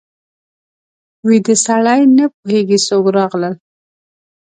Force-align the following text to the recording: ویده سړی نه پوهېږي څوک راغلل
ویده 1.27 1.55
سړی 1.65 2.01
نه 2.17 2.25
پوهېږي 2.33 2.77
څوک 2.87 3.05
راغلل 3.17 3.53